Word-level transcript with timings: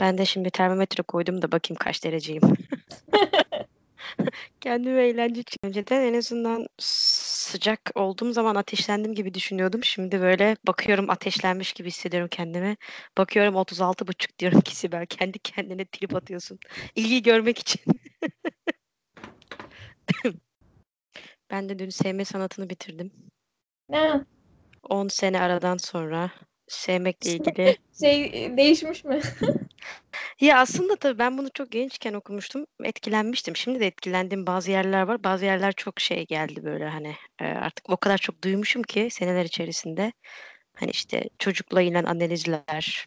Ben 0.00 0.18
de 0.18 0.26
şimdi 0.26 0.50
termometre 0.50 1.02
koydum 1.02 1.42
da 1.42 1.52
bakayım 1.52 1.78
kaç 1.78 2.04
dereceyim. 2.04 2.42
Kendime 4.60 5.08
eğlence 5.08 5.40
için. 5.40 5.58
Önceden 5.64 6.00
en 6.00 6.14
azından 6.14 6.66
sıcak 6.78 7.80
olduğum 7.94 8.32
zaman 8.32 8.54
ateşlendim 8.54 9.14
gibi 9.14 9.34
düşünüyordum. 9.34 9.84
Şimdi 9.84 10.20
böyle 10.20 10.56
bakıyorum 10.66 11.10
ateşlenmiş 11.10 11.72
gibi 11.72 11.88
hissediyorum 11.88 12.28
kendimi. 12.30 12.76
Bakıyorum 13.18 13.54
36,5 13.54 14.38
diyorum 14.38 14.60
ki 14.60 14.76
Sibel 14.76 15.06
kendi 15.06 15.38
kendine 15.38 15.84
trip 15.84 16.14
atıyorsun. 16.14 16.58
İlgi 16.94 17.22
görmek 17.22 17.58
için. 17.58 17.80
ben 21.50 21.68
de 21.68 21.78
dün 21.78 21.90
sevme 21.90 22.24
sanatını 22.24 22.70
bitirdim. 22.70 23.12
Ne? 23.88 24.24
10 24.82 25.08
sene 25.08 25.40
aradan 25.40 25.76
sonra 25.76 26.30
sevmekle 26.68 27.30
ilgili. 27.30 27.76
Şey 28.00 28.32
değişmiş 28.56 29.04
mi? 29.04 29.20
Ya 30.40 30.58
aslında 30.60 30.96
tabii 30.96 31.18
ben 31.18 31.38
bunu 31.38 31.48
çok 31.54 31.72
gençken 31.72 32.14
okumuştum. 32.14 32.66
Etkilenmiştim. 32.84 33.56
Şimdi 33.56 33.80
de 33.80 33.86
etkilendiğim 33.86 34.46
bazı 34.46 34.70
yerler 34.70 35.02
var. 35.02 35.24
Bazı 35.24 35.44
yerler 35.44 35.72
çok 35.72 36.00
şey 36.00 36.26
geldi 36.26 36.64
böyle 36.64 36.88
hani 36.88 37.16
e, 37.40 37.44
artık 37.44 37.90
o 37.90 37.96
kadar 37.96 38.18
çok 38.18 38.44
duymuşum 38.44 38.82
ki 38.82 39.08
seneler 39.10 39.44
içerisinde. 39.44 40.12
Hani 40.76 40.90
işte 40.90 41.24
çocukla 41.38 41.82
ilgilenen 41.82 42.04
analizler, 42.04 43.06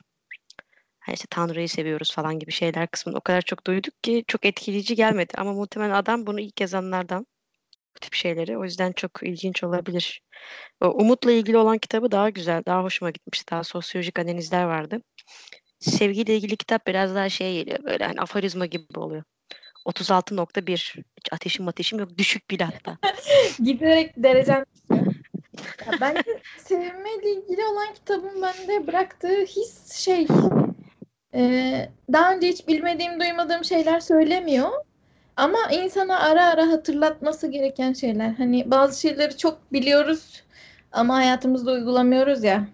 hani 1.00 1.16
işte 1.16 1.28
Tanrı'yı 1.30 1.70
seviyoruz 1.70 2.16
falan 2.16 2.40
gibi 2.40 2.52
şeyler 2.52 2.88
kısmını 2.88 3.18
o 3.18 3.22
kadar 3.22 3.42
çok 3.42 3.68
duyduk 3.68 4.04
ki 4.04 4.24
çok 4.28 4.46
etkileyici 4.46 4.96
gelmedi. 4.96 5.34
Ama 5.38 5.54
muhtemelen 5.54 5.94
adam 5.94 6.28
bunu 6.28 6.40
ilk 6.40 6.62
yazanlardan 6.62 7.28
bu 7.96 8.00
tip 8.00 8.14
şeyleri. 8.14 8.58
O 8.58 8.64
yüzden 8.64 8.92
çok 8.92 9.24
ilginç 9.24 9.64
olabilir. 9.64 10.22
O 10.82 10.88
Umut'la 10.90 11.32
ilgili 11.32 11.58
olan 11.58 11.78
kitabı 11.78 12.12
daha 12.12 12.30
güzel, 12.30 12.64
daha 12.66 12.84
hoşuma 12.84 13.12
gitmişti. 13.12 13.52
Daha 13.52 13.64
sosyolojik 13.64 14.20
analizler 14.20 14.64
vardı. 14.64 15.02
Sevgiyle 15.84 16.36
ilgili 16.36 16.58
kitap 16.58 16.88
biraz 16.88 17.16
daha 17.16 17.30
şey 17.30 17.54
geliyor 17.54 17.84
böyle 17.84 18.06
hani 18.06 18.22
aforizma 18.22 18.66
gibi 18.66 19.00
oluyor. 19.00 19.24
36.1 19.86 20.96
hiç 21.18 21.34
ateşim 21.34 21.68
ateşim 21.68 22.00
yok. 22.00 22.18
Düşük 22.18 22.50
bile 22.50 22.64
hatta. 22.64 22.98
Giderek 23.64 24.14
derecen 24.18 24.66
ya 25.86 25.92
bence 26.02 26.42
sevmeyle 26.58 27.32
ilgili 27.32 27.66
olan 27.66 27.94
kitabın 27.94 28.42
bende 28.42 28.88
bıraktığı 28.88 29.42
his 29.42 29.94
şey 29.94 30.28
e, 31.36 31.90
daha 32.14 32.34
önce 32.36 32.48
hiç 32.48 32.68
bilmediğim 32.68 33.20
duymadığım 33.20 33.64
şeyler 33.64 34.00
söylemiyor. 34.00 34.70
Ama 35.38 35.58
insana 35.72 36.20
ara 36.20 36.48
ara 36.48 36.68
hatırlatması 36.68 37.48
gereken 37.48 37.94
şeyler. 37.94 38.30
Hani 38.30 38.72
bazı 38.72 39.02
şeyleri 39.02 39.38
çok 39.38 39.74
biliyoruz 39.74 40.44
ama 40.92 41.16
hayatımızda 41.16 41.72
uygulamıyoruz 41.72 42.44
ya 42.44 42.68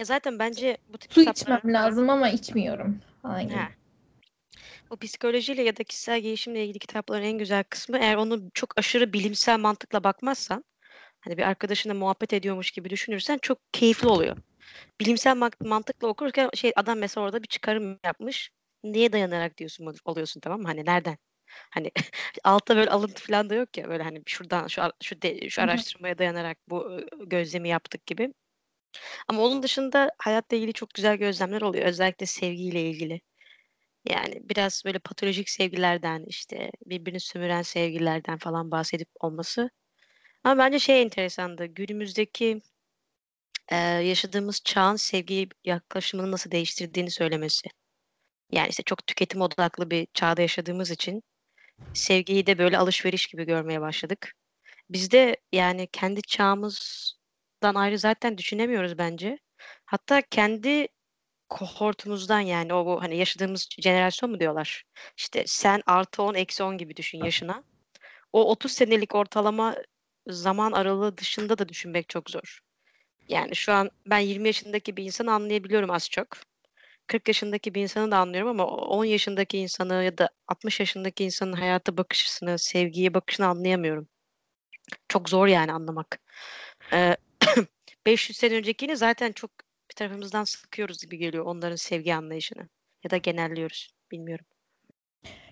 Ya 0.00 0.04
zaten 0.06 0.38
bence 0.38 0.76
bu 0.88 0.98
tip 0.98 1.12
su 1.12 1.20
kitaplar 1.20 1.58
içmem 1.58 1.74
lazım 1.74 2.10
ama 2.10 2.28
içmiyorum 2.28 3.00
gibi. 3.42 3.54
Ha. 3.54 3.68
O 4.90 4.96
psikolojiyle 4.96 5.62
ya 5.62 5.76
da 5.76 5.84
kişisel 5.84 6.20
gelişimle 6.20 6.64
ilgili 6.64 6.78
kitapların 6.78 7.22
en 7.24 7.38
güzel 7.38 7.64
kısmı 7.64 7.98
eğer 7.98 8.16
onu 8.16 8.50
çok 8.54 8.78
aşırı 8.78 9.12
bilimsel 9.12 9.58
mantıkla 9.58 10.04
bakmazsan 10.04 10.64
hani 11.20 11.36
bir 11.38 11.42
arkadaşına 11.42 11.94
muhabbet 11.94 12.32
ediyormuş 12.32 12.70
gibi 12.70 12.90
düşünürsen 12.90 13.38
çok 13.42 13.58
keyifli 13.72 14.08
oluyor. 14.08 14.36
Bilimsel 15.00 15.36
mantıkla 15.60 16.08
okurken 16.08 16.50
şey 16.54 16.72
adam 16.76 16.98
mesela 16.98 17.24
orada 17.24 17.42
bir 17.42 17.48
çıkarım 17.48 17.98
yapmış. 18.04 18.50
Neye 18.84 19.12
dayanarak 19.12 19.58
diyorsun 19.58 19.86
ol- 19.86 19.94
oluyorsun 20.04 20.40
tamam 20.40 20.60
mı? 20.60 20.68
Hani 20.68 20.84
nereden? 20.84 21.18
Hani 21.70 21.90
altta 22.44 22.76
böyle 22.76 22.90
alıntı 22.90 23.22
falan 23.26 23.50
da 23.50 23.54
yok 23.54 23.76
ya 23.76 23.88
böyle 23.88 24.02
hani 24.02 24.22
şuradan 24.26 24.66
şu 24.66 24.82
şu 25.02 25.22
de- 25.22 25.50
şu 25.50 25.62
araştırmaya 25.62 26.18
dayanarak 26.18 26.58
bu 26.68 26.92
e, 27.00 27.04
gözlemi 27.24 27.68
yaptık 27.68 28.06
gibi. 28.06 28.32
Ama 29.28 29.42
onun 29.42 29.62
dışında 29.62 30.12
hayatla 30.18 30.56
ilgili 30.56 30.72
çok 30.72 30.90
güzel 30.94 31.16
gözlemler 31.16 31.62
oluyor. 31.62 31.84
Özellikle 31.84 32.26
sevgiyle 32.26 32.90
ilgili. 32.90 33.20
Yani 34.08 34.40
biraz 34.48 34.82
böyle 34.86 34.98
patolojik 34.98 35.50
sevgilerden 35.50 36.24
işte 36.26 36.70
birbirini 36.86 37.20
sömüren 37.20 37.62
sevgilerden 37.62 38.38
falan 38.38 38.70
bahsedip 38.70 39.08
olması. 39.20 39.70
Ama 40.44 40.58
bence 40.64 40.78
şey 40.78 41.02
enteresandı. 41.02 41.66
Günümüzdeki 41.66 42.60
e, 43.68 43.76
yaşadığımız 43.76 44.60
çağın 44.64 44.96
sevgi 44.96 45.48
yaklaşımını 45.64 46.32
nasıl 46.32 46.50
değiştirdiğini 46.50 47.10
söylemesi. 47.10 47.68
Yani 48.52 48.68
işte 48.68 48.82
çok 48.82 49.06
tüketim 49.06 49.40
odaklı 49.40 49.90
bir 49.90 50.06
çağda 50.14 50.42
yaşadığımız 50.42 50.90
için 50.90 51.22
sevgiyi 51.94 52.46
de 52.46 52.58
böyle 52.58 52.78
alışveriş 52.78 53.26
gibi 53.26 53.44
görmeye 53.44 53.80
başladık. 53.80 54.34
Biz 54.90 55.10
de 55.10 55.36
yani 55.52 55.88
kendi 55.92 56.22
çağımızdan 56.22 57.17
ayrı 57.62 57.98
zaten 57.98 58.38
düşünemiyoruz 58.38 58.98
bence. 58.98 59.38
Hatta 59.86 60.22
kendi 60.22 60.88
kohortumuzdan 61.48 62.40
yani 62.40 62.74
o 62.74 62.86
bu 62.86 63.02
hani 63.02 63.16
yaşadığımız 63.16 63.68
jenerasyon 63.78 64.30
mu 64.30 64.40
diyorlar? 64.40 64.84
İşte 65.16 65.44
sen 65.46 65.82
artı 65.86 66.22
10 66.22 66.34
eksi 66.34 66.62
10 66.62 66.78
gibi 66.78 66.96
düşün 66.96 67.24
yaşına. 67.24 67.64
O 68.32 68.50
30 68.50 68.72
senelik 68.72 69.14
ortalama 69.14 69.76
zaman 70.26 70.72
aralığı 70.72 71.16
dışında 71.18 71.58
da 71.58 71.68
düşünmek 71.68 72.08
çok 72.08 72.30
zor. 72.30 72.60
Yani 73.28 73.56
şu 73.56 73.72
an 73.72 73.90
ben 74.06 74.18
20 74.18 74.48
yaşındaki 74.48 74.96
bir 74.96 75.04
insanı 75.04 75.32
anlayabiliyorum 75.32 75.90
az 75.90 76.10
çok. 76.10 76.28
40 77.06 77.28
yaşındaki 77.28 77.74
bir 77.74 77.82
insanı 77.82 78.10
da 78.10 78.18
anlıyorum 78.18 78.50
ama 78.50 78.66
10 78.66 79.04
yaşındaki 79.04 79.58
insanı 79.58 80.04
ya 80.04 80.18
da 80.18 80.30
60 80.48 80.80
yaşındaki 80.80 81.24
insanın 81.24 81.52
hayata 81.52 81.96
bakışını, 81.96 82.58
sevgiye 82.58 83.14
bakışını 83.14 83.46
anlayamıyorum. 83.46 84.08
Çok 85.08 85.28
zor 85.28 85.46
yani 85.46 85.72
anlamak. 85.72 86.20
Ee, 86.92 87.16
500 88.08 88.36
sene 88.38 88.54
öncekini 88.54 88.96
zaten 88.96 89.32
çok 89.32 89.50
bir 89.90 89.94
tarafımızdan 89.96 90.44
sıkıyoruz 90.44 91.02
gibi 91.02 91.18
geliyor 91.18 91.44
onların 91.44 91.76
sevgi 91.76 92.14
anlayışını. 92.14 92.68
Ya 93.04 93.10
da 93.10 93.16
genelliyoruz. 93.16 93.90
Bilmiyorum. 94.10 94.46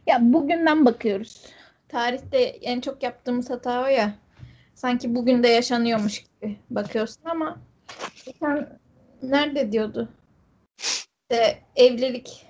Ya 0.07 0.19
bugünden 0.21 0.87
bakıyoruz. 0.87 1.47
Tarihte 1.89 2.39
en 2.39 2.81
çok 2.81 3.03
yaptığımız 3.03 3.51
hata 3.51 3.85
o 3.85 3.87
ya. 3.87 4.15
Sanki 4.75 5.15
bugün 5.15 5.43
de 5.43 5.49
yaşanıyormuş 5.49 6.25
gibi 6.25 6.59
bakıyorsun 6.71 7.23
ama 7.25 7.59
sen 8.41 8.79
nerede 9.23 9.73
diyordu? 9.73 10.09
İşte 10.79 11.63
evlilik. 11.77 12.47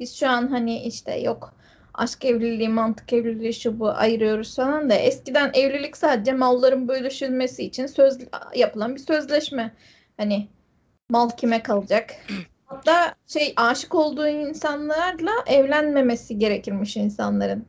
Biz 0.00 0.16
şu 0.16 0.28
an 0.28 0.48
hani 0.48 0.82
işte 0.82 1.20
yok 1.20 1.54
aşk 1.98 2.24
evliliği, 2.24 2.68
mantık 2.68 3.12
evliliği 3.12 3.54
şu 3.54 3.80
bu 3.80 3.88
ayırıyoruz 3.90 4.56
falan 4.56 4.90
da 4.90 4.94
eskiden 4.94 5.50
evlilik 5.54 5.96
sadece 5.96 6.32
malların 6.32 6.88
bölüşülmesi 6.88 7.64
için 7.64 7.86
söz 7.86 8.18
yapılan 8.54 8.94
bir 8.94 9.00
sözleşme. 9.00 9.74
Hani 10.16 10.48
mal 11.10 11.30
kime 11.30 11.62
kalacak? 11.62 12.14
Hatta 12.66 13.14
şey 13.26 13.54
aşık 13.56 13.94
olduğu 13.94 14.28
insanlarla 14.28 15.30
evlenmemesi 15.46 16.38
gerekirmiş 16.38 16.96
insanların. 16.96 17.66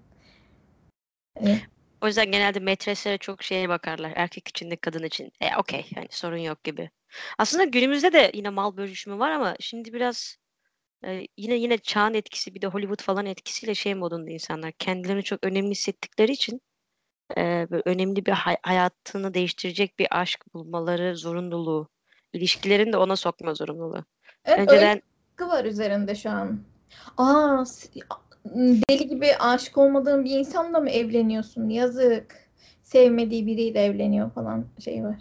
Hani 1.37 1.59
O 2.01 2.07
yüzden 2.07 2.31
genelde 2.31 2.59
metreslere 2.59 3.17
çok 3.17 3.43
şeye 3.43 3.69
bakarlar. 3.69 4.13
Erkek 4.15 4.47
için 4.47 4.71
de 4.71 4.75
kadın 4.75 5.03
için. 5.03 5.31
E 5.41 5.55
okey 5.57 5.85
hani 5.95 6.07
sorun 6.09 6.37
yok 6.37 6.63
gibi. 6.63 6.89
Aslında 7.37 7.63
günümüzde 7.63 8.13
de 8.13 8.31
yine 8.33 8.49
mal 8.49 8.77
bölüşümü 8.77 9.19
var 9.19 9.31
ama 9.31 9.55
şimdi 9.59 9.93
biraz 9.93 10.37
e, 11.05 11.27
yine 11.37 11.55
yine 11.55 11.77
çağın 11.77 12.13
etkisi 12.13 12.55
bir 12.55 12.61
de 12.61 12.67
Hollywood 12.67 13.01
falan 13.01 13.25
etkisiyle 13.25 13.75
şey 13.75 13.95
modunda 13.95 14.31
insanlar 14.31 14.71
kendilerini 14.71 15.23
çok 15.23 15.39
önemli 15.43 15.71
hissettikleri 15.71 16.31
için 16.31 16.61
e, 17.37 17.67
böyle 17.71 17.83
önemli 17.85 18.25
bir 18.25 18.31
hay- 18.31 18.57
hayatını 18.61 19.33
değiştirecek 19.33 19.99
bir 19.99 20.07
aşk 20.11 20.53
bulmaları 20.53 21.17
zorunluluğu, 21.17 21.89
ilişkilerini 22.33 22.93
de 22.93 22.97
ona 22.97 23.15
sokma 23.15 23.53
zorunluluğu. 23.53 24.05
evet 24.45 24.59
öyle 24.59 24.71
Önceden 24.71 25.01
baskı 25.39 25.57
var 25.57 25.65
üzerinde 25.65 26.15
şu 26.15 26.29
an. 26.29 26.59
Aa 27.17 27.63
deli 28.89 29.07
gibi 29.07 29.35
aşık 29.35 29.77
olmadığın 29.77 30.25
bir 30.25 30.39
insanla 30.39 30.79
mı 30.79 30.89
evleniyorsun? 30.89 31.69
Yazık. 31.69 32.49
Sevmediği 32.83 33.47
biriyle 33.47 33.83
evleniyor 33.83 34.31
falan 34.31 34.65
şey 34.83 35.03
var. 35.03 35.15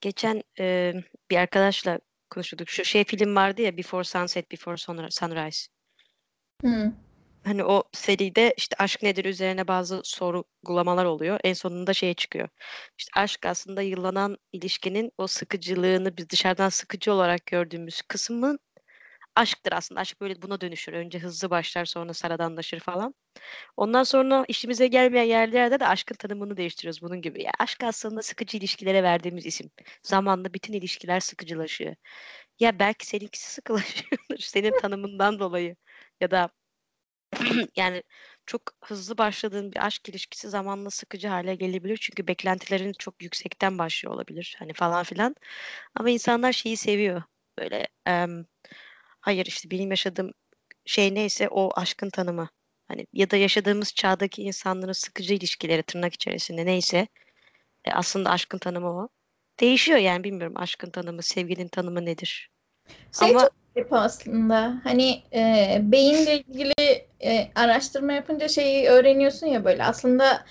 geçen 0.00 0.42
e, 0.58 0.94
bir 1.30 1.36
arkadaşla 1.36 1.98
konuşuyorduk. 2.32 2.68
Şu 2.68 2.84
şey 2.84 3.04
film 3.04 3.36
vardı 3.36 3.62
ya 3.62 3.76
Before 3.76 4.04
Sunset, 4.04 4.52
Before 4.52 4.76
Sunri- 4.76 5.10
Sunrise. 5.10 5.68
Hı. 6.64 6.92
Hani 7.44 7.64
o 7.64 7.82
seride 7.92 8.54
işte 8.56 8.76
aşk 8.78 9.02
nedir 9.02 9.24
üzerine 9.24 9.68
bazı 9.68 10.00
sorgulamalar 10.04 11.04
oluyor. 11.04 11.40
En 11.44 11.52
sonunda 11.52 11.94
şeye 11.94 12.14
çıkıyor. 12.14 12.48
İşte 12.98 13.20
aşk 13.20 13.46
aslında 13.46 13.82
yıllanan 13.82 14.36
ilişkinin 14.52 15.12
o 15.18 15.26
sıkıcılığını 15.26 16.16
biz 16.16 16.28
dışarıdan 16.30 16.68
sıkıcı 16.68 17.12
olarak 17.12 17.46
gördüğümüz 17.46 18.02
kısmın 18.02 18.58
aşktır 19.36 19.72
aslında. 19.72 20.00
Aşk 20.00 20.20
böyle 20.20 20.42
buna 20.42 20.60
dönüşür. 20.60 20.92
Önce 20.92 21.18
hızlı 21.18 21.50
başlar 21.50 21.84
sonra 21.84 22.14
sıradanlaşır 22.14 22.80
falan. 22.80 23.14
Ondan 23.76 24.02
sonra 24.02 24.44
işimize 24.48 24.86
gelmeyen 24.86 25.24
yerlerde 25.24 25.80
de 25.80 25.86
aşkın 25.88 26.14
tanımını 26.14 26.56
değiştiriyoruz 26.56 27.02
bunun 27.02 27.22
gibi. 27.22 27.42
Ya 27.42 27.52
aşk 27.60 27.84
aslında 27.84 28.22
sıkıcı 28.22 28.58
ilişkilere 28.58 29.02
verdiğimiz 29.02 29.46
isim. 29.46 29.70
Zamanla 30.02 30.54
bütün 30.54 30.72
ilişkiler 30.72 31.20
sıkıcılaşıyor. 31.20 31.94
Ya 32.60 32.78
belki 32.78 33.06
seninkisi 33.06 33.52
sıkılaşıyordur 33.52 34.38
senin 34.40 34.80
tanımından 34.80 35.38
dolayı. 35.38 35.76
Ya 36.20 36.30
da 36.30 36.50
yani 37.76 38.02
çok 38.46 38.62
hızlı 38.84 39.18
başladığın 39.18 39.72
bir 39.72 39.86
aşk 39.86 40.08
ilişkisi 40.08 40.48
zamanla 40.48 40.90
sıkıcı 40.90 41.28
hale 41.28 41.54
gelebilir. 41.54 41.96
Çünkü 41.96 42.26
beklentilerin 42.26 42.92
çok 42.98 43.22
yüksekten 43.22 43.78
başlıyor 43.78 44.14
olabilir. 44.14 44.56
Hani 44.58 44.72
falan 44.74 45.04
filan. 45.04 45.36
Ama 45.94 46.10
insanlar 46.10 46.52
şeyi 46.52 46.76
seviyor. 46.76 47.22
Böyle 47.58 47.88
em, 48.06 48.46
hayır 49.22 49.46
işte 49.46 49.70
benim 49.70 49.90
yaşadığım 49.90 50.30
şey 50.86 51.14
neyse 51.14 51.48
o 51.48 51.70
aşkın 51.76 52.10
tanımı. 52.10 52.48
Hani 52.88 53.06
ya 53.12 53.30
da 53.30 53.36
yaşadığımız 53.36 53.94
çağdaki 53.94 54.42
insanların 54.42 54.92
sıkıcı 54.92 55.34
ilişkileri 55.34 55.82
tırnak 55.82 56.14
içerisinde 56.14 56.66
neyse 56.66 57.06
e, 57.84 57.92
aslında 57.92 58.30
aşkın 58.30 58.58
tanımı 58.58 58.88
o. 58.88 59.08
Değişiyor 59.60 59.98
yani 59.98 60.24
bilmiyorum 60.24 60.54
aşkın 60.56 60.90
tanımı, 60.90 61.22
sevginin 61.22 61.68
tanımı 61.68 62.04
nedir? 62.04 62.50
Şey 63.18 63.30
Ama 63.30 63.40
çok 63.40 63.52
garip 63.74 63.92
aslında. 63.92 64.80
Hani 64.84 65.22
e, 65.34 65.78
beyinle 65.82 66.38
ilgili 66.38 66.74
e, 67.24 67.50
araştırma 67.54 68.12
yapınca 68.12 68.48
şeyi 68.48 68.88
öğreniyorsun 68.88 69.46
ya 69.46 69.64
böyle. 69.64 69.84
Aslında 69.84 70.44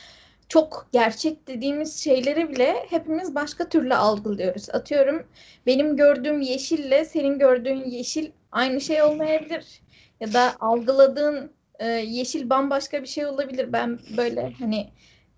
çok 0.49 0.87
gerçek 0.91 1.47
dediğimiz 1.47 2.03
şeyleri 2.03 2.49
bile 2.49 2.75
hepimiz 2.89 3.35
başka 3.35 3.69
türlü 3.69 3.95
algılıyoruz. 3.95 4.69
Atıyorum 4.69 5.27
benim 5.65 5.97
gördüğüm 5.97 6.41
yeşille 6.41 7.05
senin 7.05 7.39
gördüğün 7.39 7.85
yeşil 7.85 8.31
aynı 8.51 8.81
şey 8.81 9.03
olmayabilir. 9.03 9.81
Ya 10.19 10.33
da 10.33 10.55
algıladığın 10.59 11.51
e, 11.79 11.87
yeşil 11.87 12.49
bambaşka 12.49 13.01
bir 13.01 13.07
şey 13.07 13.25
olabilir. 13.25 13.73
Ben 13.73 13.99
böyle 14.17 14.53
hani 14.59 14.89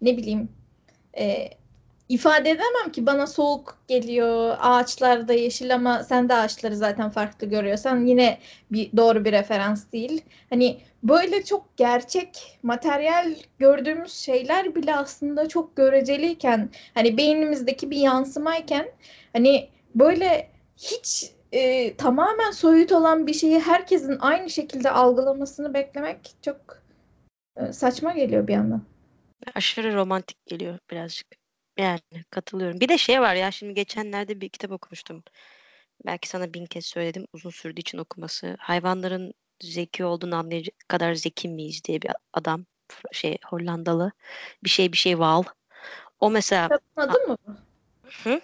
ne 0.01 0.17
bileyim 0.17 0.49
e, 1.17 1.49
ifade 2.09 2.49
edemem 2.49 2.91
ki 2.93 3.05
bana 3.05 3.27
soğuk 3.27 3.77
geliyor. 3.87 4.55
Ağaçlar 4.59 5.27
da 5.27 5.33
yeşil 5.33 5.75
ama 5.75 6.03
sen 6.03 6.29
de 6.29 6.33
ağaçları 6.33 6.75
zaten 6.75 7.09
farklı 7.09 7.47
görüyorsan 7.47 8.05
yine 8.05 8.39
bir 8.71 8.97
doğru 8.97 9.25
bir 9.25 9.31
referans 9.31 9.91
değil. 9.91 10.21
Hani 10.49 10.79
böyle 11.03 11.45
çok 11.45 11.77
gerçek, 11.77 12.59
materyal 12.63 13.35
gördüğümüz 13.59 14.13
şeyler 14.13 14.75
bile 14.75 14.95
aslında 14.95 15.47
çok 15.47 15.75
göreceliyken 15.75 16.69
hani 16.93 17.17
beynimizdeki 17.17 17.91
bir 17.91 17.97
yansımayken 17.97 18.85
hani 19.33 19.69
böyle 19.95 20.49
hiç 20.77 21.31
e, 21.53 21.95
tamamen 21.97 22.51
soyut 22.51 22.91
olan 22.91 23.27
bir 23.27 23.33
şeyi 23.33 23.59
herkesin 23.59 24.17
aynı 24.19 24.49
şekilde 24.49 24.91
algılamasını 24.91 25.73
beklemek 25.73 26.31
çok 26.41 26.83
e, 27.57 27.73
saçma 27.73 28.13
geliyor 28.13 28.47
bir 28.47 28.53
yandan. 28.53 28.81
aşırı 29.55 29.95
romantik 29.95 30.45
geliyor 30.45 30.79
birazcık. 30.91 31.27
Yani 31.77 31.99
katılıyorum. 32.29 32.79
Bir 32.79 32.89
de 32.89 32.97
şey 32.97 33.21
var 33.21 33.35
ya 33.35 33.51
şimdi 33.51 33.73
geçenlerde 33.73 34.41
bir 34.41 34.49
kitap 34.49 34.71
okumuştum. 34.71 35.23
Belki 36.05 36.29
sana 36.29 36.53
bin 36.53 36.65
kez 36.65 36.85
söyledim 36.85 37.27
uzun 37.33 37.49
sürdüğü 37.49 37.81
için 37.81 37.97
okuması. 37.97 38.55
Hayvanların 38.59 39.33
zeki 39.61 40.05
olduğunu 40.05 40.35
anlayacak 40.35 40.75
kadar 40.87 41.13
zeki 41.13 41.49
miyiz 41.49 41.83
diye 41.83 42.01
bir 42.01 42.11
adam 42.33 42.65
şey 43.11 43.37
Hollandalı 43.45 44.11
bir 44.63 44.69
şey 44.69 44.91
bir 44.91 44.97
şey 44.97 45.11
Wal. 45.11 45.43
O 46.19 46.31
mesela 46.31 46.69
Kitabın 46.95 47.09
adı 47.09 47.27
mı? 47.27 47.37
Hı? 48.23 48.41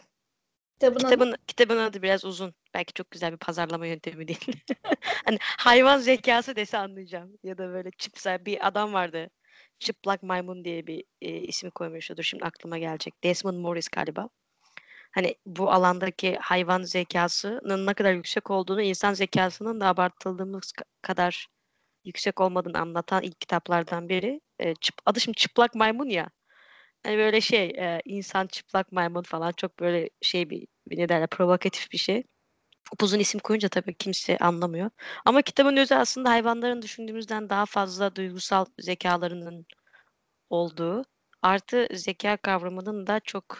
Kitabın 0.79 0.99
adı 0.99 1.09
kitabın 1.09 1.35
kitabın 1.47 1.77
adı 1.77 2.01
biraz 2.01 2.25
uzun. 2.25 2.53
Belki 2.73 2.93
çok 2.93 3.11
güzel 3.11 3.31
bir 3.31 3.37
pazarlama 3.37 3.87
yöntemi 3.87 4.27
değil. 4.27 4.63
Hani 5.25 5.37
hayvan 5.41 5.97
zekası 5.97 6.55
dese 6.55 6.77
anlayacağım. 6.77 7.31
Ya 7.43 7.57
da 7.57 7.69
böyle 7.69 7.91
çipsel 7.97 8.45
bir 8.45 8.67
adam 8.67 8.93
vardı. 8.93 9.29
Çıplak 9.79 10.23
maymun 10.23 10.65
diye 10.65 10.87
bir 10.87 11.03
e, 11.21 11.29
ismi 11.29 11.71
koymuştur. 11.71 12.23
Şimdi 12.23 12.45
aklıma 12.45 12.77
gelecek. 12.77 13.23
Desmond 13.23 13.57
Morris 13.57 13.89
galiba. 13.89 14.29
Hani 15.11 15.35
bu 15.45 15.71
alandaki 15.71 16.37
hayvan 16.41 16.83
zekasının 16.83 17.85
ne 17.85 17.93
kadar 17.93 18.13
yüksek 18.13 18.51
olduğunu 18.51 18.81
insan 18.81 19.13
zekasının 19.13 19.81
da 19.81 19.87
abartıldığımız 19.87 20.71
ka- 20.71 20.83
kadar 21.01 21.47
yüksek 22.05 22.41
olmadığını 22.41 22.79
anlatan 22.79 23.23
ilk 23.23 23.41
kitaplardan 23.41 24.09
biri. 24.09 24.41
E, 24.59 24.75
çıp- 24.75 25.01
adı 25.05 25.19
şimdi 25.19 25.35
çıplak 25.35 25.75
maymun 25.75 26.09
ya. 26.09 26.29
Hani 27.03 27.17
böyle 27.17 27.41
şey 27.41 27.65
e, 27.69 28.01
insan 28.05 28.47
çıplak 28.47 28.91
maymun 28.91 29.23
falan 29.23 29.51
çok 29.51 29.79
böyle 29.79 30.09
şey 30.21 30.49
bir, 30.49 30.67
bir 30.89 30.97
ne 30.97 31.09
derler 31.09 31.27
provokatif 31.27 31.91
bir 31.91 31.97
şey. 31.97 32.23
Upuzun 32.93 33.19
isim 33.19 33.39
koyunca 33.39 33.69
tabii 33.69 33.95
kimse 33.95 34.37
anlamıyor. 34.37 34.89
Ama 35.25 35.41
kitabın 35.41 35.77
özü 35.77 35.95
aslında 35.95 36.29
hayvanların 36.29 36.81
düşündüğümüzden 36.81 37.49
daha 37.49 37.65
fazla 37.65 38.15
duygusal 38.15 38.65
zekalarının 38.79 39.65
olduğu, 40.49 41.05
artı 41.41 41.87
zeka 41.93 42.37
kavramının 42.37 43.07
da 43.07 43.19
çok 43.19 43.57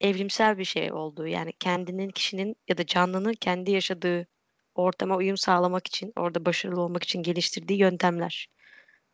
evrimsel 0.00 0.58
bir 0.58 0.64
şey 0.64 0.92
olduğu. 0.92 1.26
Yani 1.26 1.52
kendinin, 1.60 2.08
kişinin 2.10 2.56
ya 2.68 2.78
da 2.78 2.86
canlının 2.86 3.32
kendi 3.34 3.70
yaşadığı 3.70 4.26
ortama 4.74 5.16
uyum 5.16 5.36
sağlamak 5.36 5.86
için, 5.86 6.12
orada 6.16 6.44
başarılı 6.46 6.80
olmak 6.82 7.04
için 7.04 7.22
geliştirdiği 7.22 7.80
yöntemler. 7.80 8.48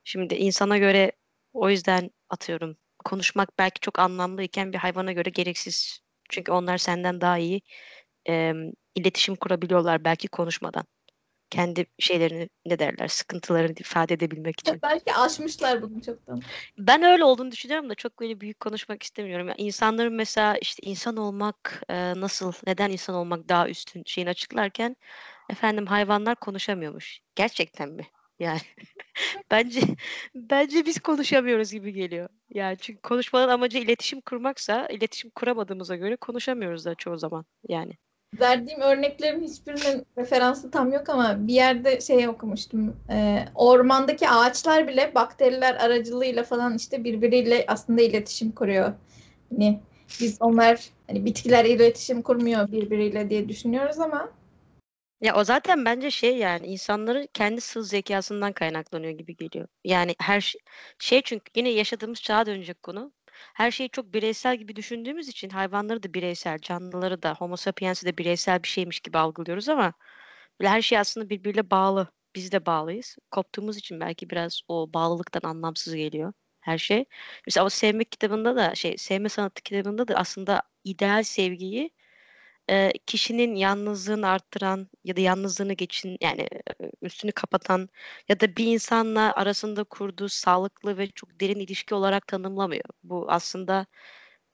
Şimdi 0.05 0.35
insana 0.35 0.79
göre 0.79 1.13
o 1.53 1.71
yüzden 1.71 2.11
atıyorum 2.31 2.77
konuşmak 3.05 3.59
belki 3.59 3.81
çok 3.81 3.99
anlamlıyken 3.99 4.73
bir 4.73 4.79
hayvana 4.79 5.13
göre 5.13 5.31
gereksiz. 5.31 6.01
Çünkü 6.31 6.53
onlar 6.53 6.79
senden 6.79 7.21
daha 7.21 7.39
iyi 7.39 7.63
e, 8.29 8.53
iletişim 8.95 9.37
kurabiliyorlar 9.37 10.05
belki 10.05 10.29
konuşmadan. 10.29 10.85
Kendi 11.51 11.87
şeylerini 11.99 12.49
ne 12.67 12.79
derler, 12.79 13.09
sıkıntılarını 13.09 13.75
ifade 13.81 14.15
edebilmek 14.15 14.61
için. 14.61 14.79
Belki 14.83 15.15
aşmışlar 15.15 15.83
bunu 15.83 16.03
çoktan. 16.03 16.41
Ben 16.79 17.03
öyle 17.03 17.25
olduğunu 17.25 17.51
düşünüyorum 17.51 17.91
da 17.91 17.95
çok 17.95 18.21
böyle 18.21 18.41
büyük 18.41 18.61
konuşmak 18.61 19.03
istemiyorum. 19.03 19.49
Yani 19.49 19.61
insanların 19.61 20.15
mesela 20.15 20.57
işte 20.59 20.87
insan 20.87 21.17
olmak 21.17 21.83
e, 21.89 22.21
nasıl, 22.21 22.53
neden 22.67 22.91
insan 22.91 23.17
olmak 23.17 23.49
daha 23.49 23.69
üstün 23.69 24.03
şeyini 24.07 24.31
açıklarken 24.31 24.97
efendim 25.51 25.87
hayvanlar 25.87 26.37
konuşamıyormuş. 26.37 27.21
Gerçekten 27.35 27.89
mi? 27.89 28.07
Yani 28.39 28.61
bence 29.51 29.81
bence 30.35 30.87
biz 30.87 31.01
konuşamıyoruz 31.01 31.73
gibi 31.73 31.93
geliyor. 31.93 32.29
Yani 32.51 32.77
çünkü 32.81 33.03
konuşmanın 33.03 33.49
amacı 33.49 33.79
iletişim 33.79 34.21
kurmaksa 34.21 34.87
iletişim 34.87 35.31
kuramadığımıza 35.31 35.97
göre 35.97 36.17
konuşamıyoruz 36.17 36.85
da 36.85 36.95
çoğu 36.95 37.19
zaman 37.19 37.45
yani. 37.69 37.93
Verdiğim 38.41 38.81
örneklerin 38.81 39.43
hiçbirinin 39.43 40.07
referansı 40.19 40.71
tam 40.71 40.93
yok 40.93 41.09
ama 41.09 41.47
bir 41.47 41.55
yerde 41.55 42.01
şey 42.01 42.29
okumuştum. 42.29 42.97
Ee, 43.11 43.45
ormandaki 43.55 44.29
ağaçlar 44.29 44.89
bile 44.89 45.15
bakteriler 45.15 45.75
aracılığıyla 45.75 46.43
falan 46.43 46.75
işte 46.75 47.05
birbiriyle 47.05 47.65
aslında 47.69 48.03
iletişim 48.03 48.53
kuruyor. 48.53 48.93
Hani 49.51 49.81
biz 50.21 50.37
onlar 50.41 50.89
hani 51.07 51.25
bitkiler 51.25 51.65
iletişim 51.65 52.23
kurmuyor 52.23 52.73
birbiriyle 52.73 53.31
diye 53.31 53.49
düşünüyoruz 53.49 53.99
ama 53.99 54.29
Ya 55.25 55.35
o 55.37 55.45
zaten 55.45 55.85
bence 55.85 56.11
şey 56.11 56.39
yani 56.39 56.67
insanların 56.67 57.29
kendi 57.35 57.61
sığ 57.61 57.85
zekasından 57.85 58.53
kaynaklanıyor 58.53 59.13
gibi 59.13 59.37
geliyor. 59.37 59.69
Yani 59.85 60.15
her 60.21 60.41
şey, 60.41 60.61
şey 60.99 61.23
çünkü 61.23 61.45
yine 61.57 61.69
yaşadığımız 61.71 62.23
çağa 62.23 62.47
dönecek 62.47 62.83
konu. 62.83 63.13
Her 63.55 63.71
şeyi 63.71 63.91
çok 63.91 64.15
bireysel 64.15 64.57
gibi 64.57 64.77
düşündüğümüz 64.77 65.29
için 65.29 65.49
hayvanları 65.49 66.03
da 66.03 66.15
bireysel, 66.15 66.59
canlıları 66.59 67.23
da, 67.23 67.35
Homo 67.35 67.57
sapiens'i 67.57 68.07
de 68.07 68.19
bireysel 68.19 68.63
bir 68.63 68.69
şeymiş 68.69 69.01
gibi 69.01 69.19
algılıyoruz 69.19 69.69
ama 69.69 69.93
her 70.63 70.83
şey 70.83 70.99
aslında 70.99 71.31
birbiriyle 71.31 71.71
bağlı. 71.71 72.09
Biz 72.35 72.53
de 72.53 72.67
bağlıyız. 72.67 73.17
Koptuğumuz 73.31 73.77
için 73.77 74.01
belki 74.01 74.31
biraz 74.31 74.63
o 74.69 74.93
bağlılıktan 74.95 75.51
anlamsız 75.51 75.95
geliyor 75.95 76.33
her 76.61 76.79
şey. 76.79 77.05
Mesela 77.47 77.67
o 77.67 77.69
sevmek 77.69 78.13
kitabında 78.13 78.57
da 78.57 78.75
şey, 78.75 78.99
sevme 78.99 79.29
sanatı 79.29 79.63
kitabında 79.63 80.09
da 80.09 80.15
aslında 80.17 80.63
ideal 80.85 81.23
sevgiyi 81.23 81.91
e, 82.71 82.93
kişinin 83.07 83.55
yalnızlığını 83.55 84.29
arttıran 84.29 84.89
ya 85.05 85.17
da 85.17 85.21
yalnızlığını 85.21 85.73
geçin 85.73 86.17
yani 86.21 86.49
üstünü 87.03 87.33
kapatan 87.33 87.89
ya 88.29 88.41
da 88.41 88.57
bir 88.57 88.67
insanla 88.67 89.33
arasında 89.35 89.85
kurduğu 89.85 90.29
sağlıklı 90.29 90.99
ve 90.99 91.07
çok 91.11 91.41
derin 91.41 91.61
ilişki 91.61 91.95
olarak 91.95 92.27
tanımlamıyor. 92.29 92.85
Bu 93.03 93.27
aslında 93.31 93.87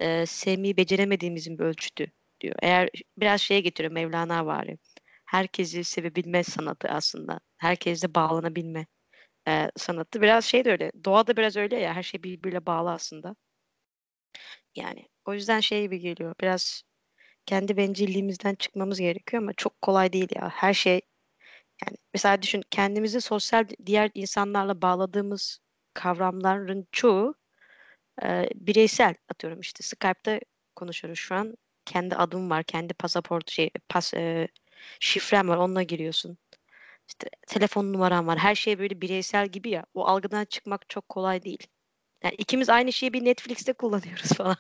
e, 0.01 0.27
sevmeyi 0.27 0.77
beceremediğimizin 0.77 1.59
bir 1.59 1.65
ölçütü 1.65 2.13
diyor. 2.41 2.55
Eğer 2.63 2.89
biraz 3.19 3.41
şeye 3.41 3.61
getiriyor 3.61 3.93
Mevlana 3.93 4.47
vari. 4.47 4.79
Herkesi 5.27 5.85
sevebilme 5.85 6.45
sanatı 6.45 6.89
aslında. 6.89 7.41
Herkesle 7.59 8.15
bağlanabilme 8.15 8.87
e, 9.49 9.71
sanatı. 9.77 10.23
Biraz 10.23 10.45
şey 10.45 10.65
de 10.65 10.73
öyle. 10.73 10.93
Doğada 11.05 11.37
biraz 11.37 11.57
öyle 11.57 11.77
ya. 11.81 11.95
Her 11.95 12.03
şey 12.03 12.23
birbiriyle 12.23 12.67
bağlı 12.67 12.93
aslında. 12.93 13.37
Yani 14.77 15.09
o 15.25 15.35
yüzden 15.35 15.61
şey 15.61 15.83
gibi 15.83 16.01
geliyor. 16.01 16.35
Biraz 16.41 16.83
kendi 17.47 17.77
bencilliğimizden 17.77 18.55
çıkmamız 18.55 18.99
gerekiyor 19.01 19.43
ama 19.43 19.53
çok 19.53 19.83
kolay 19.83 20.13
değil 20.13 20.29
ya. 20.37 20.49
Her 20.49 20.75
şey 20.75 21.01
yani 21.87 21.97
mesela 22.15 22.43
düşün 22.43 22.63
kendimizi 22.71 23.21
sosyal 23.21 23.69
diğer 23.87 24.11
insanlarla 24.15 24.83
bağladığımız 24.83 25.59
kavramların 25.95 26.87
çoğu 26.93 27.35
e, 28.23 28.49
bireysel 28.55 29.15
atıyorum 29.29 29.61
işte 29.61 29.83
Skype'ta 29.83 30.41
konuşuyoruz 30.77 31.19
şu 31.21 31.35
an. 31.35 31.57
Kendi 31.85 32.17
adım 32.17 32.51
var, 32.51 32.65
kendi 32.65 32.95
pasaport 32.95 33.51
şey 33.51 33.71
pas 33.89 34.15
e, 34.15 34.49
şifrem 35.01 35.49
var 35.49 35.57
onunla 35.57 35.83
giriyorsun. 35.83 36.39
İşte 37.09 37.29
telefon 37.49 37.93
numaram 37.93 38.27
var. 38.27 38.39
Her 38.39 38.55
şey 38.55 38.79
böyle 38.79 39.01
bireysel 39.01 39.49
gibi 39.49 39.71
ya. 39.71 39.87
O 39.95 40.07
algıdan 40.07 40.45
çıkmak 40.45 40.89
çok 40.89 41.09
kolay 41.09 41.43
değil. 41.43 41.67
Yani 42.25 42.35
ikimiz 42.39 42.69
aynı 42.69 42.93
şeyi 42.93 43.13
bir 43.13 43.25
Netflix'te 43.25 43.73
kullanıyoruz 43.73 44.33
falan. 44.37 44.57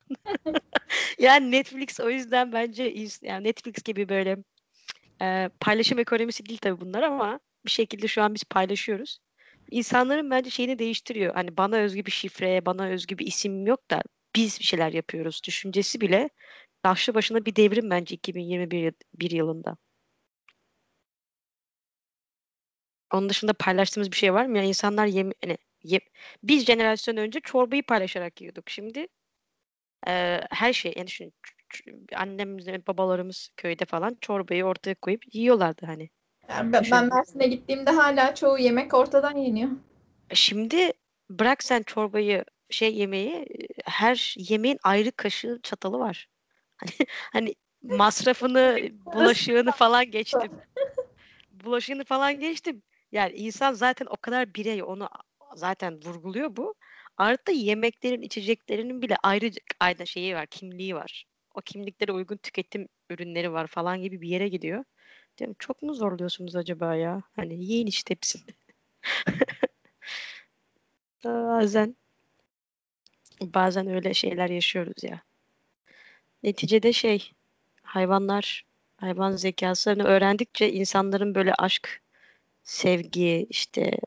Yani 1.19 1.51
Netflix 1.51 2.01
o 2.01 2.11
yüzden 2.11 2.53
bence 2.53 2.95
yani 3.23 3.45
Netflix 3.45 3.83
gibi 3.85 4.09
böyle 4.09 4.37
e, 5.23 5.51
paylaşım 5.61 5.99
ekonomisi 5.99 6.47
değil 6.47 6.59
tabii 6.63 6.81
bunlar 6.81 7.03
ama 7.03 7.41
bir 7.67 7.71
şekilde 7.71 8.09
şu 8.09 8.23
an 8.23 8.35
biz 8.35 8.45
paylaşıyoruz. 8.45 9.19
İnsanların 9.71 10.31
bence 10.31 10.51
şeyini 10.51 10.79
değiştiriyor. 10.79 11.35
Hani 11.35 11.57
bana 11.57 11.77
özgü 11.77 12.07
bir 12.07 12.11
şifre, 12.11 12.67
bana 12.67 12.87
özgü 12.89 13.19
bir 13.19 13.27
isim 13.27 13.67
yok 13.67 13.91
da 13.91 14.03
biz 14.37 14.61
bir 14.61 14.65
şeyler 14.65 14.93
yapıyoruz. 14.93 15.41
Düşüncesi 15.47 16.01
bile 16.01 16.31
başlı 16.85 17.15
başına 17.15 17.47
bir 17.47 17.57
devrim 17.57 17.91
bence 17.91 18.15
2021 18.15 18.79
yıl- 18.85 18.93
bir 19.15 19.31
yılında. 19.31 19.77
Onun 23.15 23.29
dışında 23.29 23.53
paylaştığımız 23.53 24.13
bir 24.13 24.17
şey 24.17 24.35
var 24.35 24.47
mı? 24.47 24.59
Ya 24.59 24.65
insanlar 24.65 25.07
yem, 25.07 25.31
yem, 25.47 25.57
biz 26.43 26.65
jenerasyon 26.65 27.17
önce 27.17 27.41
çorbayı 27.41 27.83
paylaşarak 27.83 28.41
yiyorduk. 28.41 28.71
Şimdi 28.71 29.07
e, 30.09 30.41
her 30.51 30.73
şey 30.73 30.93
yani 30.97 31.09
şimdi 31.11 31.33
annemiz 32.17 32.67
babalarımız 32.67 33.51
köyde 33.57 33.85
falan 33.85 34.17
çorbayı 34.21 34.65
ortaya 34.65 34.95
koyup 34.95 35.35
yiyorlardı 35.35 35.87
hani. 35.87 36.11
Yani 36.49 36.73
ben, 36.73 36.85
ben 36.91 37.09
Mersin'e 37.09 37.47
gittiğimde 37.47 37.91
hala 37.91 38.35
çoğu 38.35 38.59
yemek 38.59 38.95
ortadan 38.95 39.37
yeniyor. 39.37 39.71
Şimdi 40.35 40.93
bırak 41.31 41.65
sen 41.65 41.83
çorbayı 41.83 42.45
şey 42.71 42.95
yemeği 42.95 43.47
her 43.85 44.35
yemeğin 44.39 44.79
ayrı 44.83 45.13
kaşığı 45.13 45.61
çatalı 45.63 45.99
var. 45.99 46.29
Hani, 46.77 46.91
hani 47.33 47.55
masrafını, 47.83 48.79
bulaşığını 49.05 49.73
falan 49.73 50.11
geçtim. 50.11 50.53
bulaşığını 51.51 52.05
falan 52.05 52.41
geçtim. 52.41 52.83
Yani 53.13 53.33
insan 53.33 53.73
zaten 53.73 54.07
o 54.07 54.17
kadar 54.17 54.55
birey 54.55 54.83
onu 54.83 55.09
zaten 55.55 56.01
vurguluyor 56.05 56.57
bu. 56.57 56.75
Artı 57.17 57.53
yemeklerin, 57.53 58.23
içeceklerinin 58.23 59.03
bile 59.03 59.17
ayrı 59.23 59.51
aynı 59.81 60.07
şeyi 60.07 60.35
var, 60.35 60.47
kimliği 60.47 60.95
var. 60.95 61.27
O 61.55 61.61
kimliklere 61.61 62.13
uygun 62.13 62.37
tüketim 62.37 62.89
ürünleri 63.11 63.53
var 63.53 63.67
falan 63.67 64.03
gibi 64.03 64.21
bir 64.21 64.29
yere 64.29 64.49
gidiyor. 64.49 64.85
Diyorum, 65.39 65.57
çok 65.59 65.83
mu 65.83 65.95
zorluyorsunuz 65.95 66.57
acaba 66.57 66.95
ya? 66.95 67.23
Hani 67.37 67.65
yiyin 67.65 67.87
işte 67.87 68.15
hepsini. 68.15 68.43
bazen 71.25 71.97
bazen 73.41 73.87
öyle 73.87 74.15
şeyler 74.15 74.51
yaşıyoruz 74.51 75.05
ya. 75.05 75.23
Neticede 76.43 76.93
şey 76.93 77.33
hayvanlar 77.83 78.65
hayvan 78.97 79.37
zekasını 79.37 80.05
öğrendikçe 80.05 80.73
insanların 80.73 81.35
böyle 81.35 81.55
aşk, 81.55 82.01
sevgi, 82.63 83.47
işte 83.51 83.99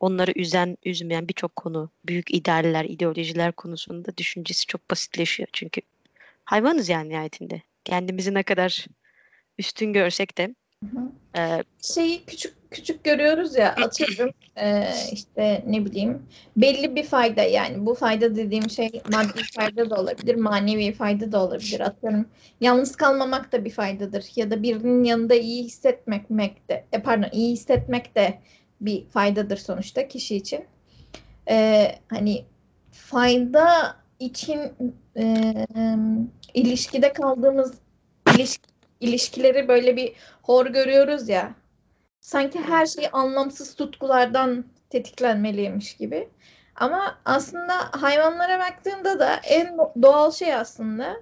onları 0.00 0.32
üzen, 0.36 0.78
üzmeyen 0.84 1.28
birçok 1.28 1.56
konu, 1.56 1.90
büyük 2.06 2.34
idealler, 2.34 2.84
ideolojiler 2.84 3.52
konusunda 3.52 4.16
düşüncesi 4.16 4.66
çok 4.66 4.90
basitleşiyor. 4.90 5.48
Çünkü 5.52 5.80
hayvanız 6.44 6.88
yani 6.88 7.08
nihayetinde. 7.08 7.62
Kendimizi 7.84 8.34
ne 8.34 8.42
kadar 8.42 8.86
üstün 9.58 9.92
görsek 9.92 10.38
de 10.38 10.54
e, 11.36 11.62
şeyi 11.82 12.24
küçük 12.24 12.54
küçük 12.70 13.04
görüyoruz 13.04 13.56
ya 13.56 13.74
atıyorum 13.84 14.30
e, 14.56 14.88
işte 15.12 15.64
ne 15.66 15.84
bileyim 15.84 16.22
belli 16.56 16.96
bir 16.96 17.04
fayda 17.04 17.42
yani 17.42 17.86
bu 17.86 17.94
fayda 17.94 18.36
dediğim 18.36 18.70
şey 18.70 19.02
maddi 19.12 19.42
fayda 19.56 19.90
da 19.90 19.94
olabilir 20.00 20.34
manevi 20.34 20.92
fayda 20.92 21.32
da 21.32 21.44
olabilir 21.44 21.80
atıyorum 21.80 22.26
yalnız 22.60 22.96
kalmamak 22.96 23.52
da 23.52 23.64
bir 23.64 23.70
faydadır 23.70 24.26
ya 24.36 24.50
da 24.50 24.62
birinin 24.62 25.04
yanında 25.04 25.34
iyi 25.34 25.64
hissetmek 25.64 26.30
de 26.68 26.84
e, 26.92 27.02
pardon 27.02 27.28
iyi 27.32 27.52
hissetmek 27.52 28.14
de 28.14 28.38
bir 28.80 29.06
faydadır 29.06 29.56
sonuçta 29.56 30.08
kişi 30.08 30.36
için 30.36 30.64
e, 31.50 31.86
hani 32.10 32.44
fayda 32.92 33.96
için 34.18 34.60
e, 35.16 35.54
ilişkide 36.54 37.12
kaldığımız 37.12 37.74
ilişki 38.34 38.68
ilişkileri 39.00 39.68
böyle 39.68 39.96
bir 39.96 40.12
hor 40.42 40.66
görüyoruz 40.66 41.28
ya. 41.28 41.54
Sanki 42.20 42.60
her 42.60 42.86
şey 42.86 43.08
anlamsız 43.12 43.74
tutkulardan 43.74 44.64
tetiklenmeliymiş 44.90 45.96
gibi. 45.96 46.28
Ama 46.74 47.18
aslında 47.24 47.74
hayvanlara 47.90 48.58
baktığında 48.58 49.18
da 49.18 49.36
en 49.36 49.78
doğal 50.02 50.32
şey 50.32 50.54
aslında 50.54 51.16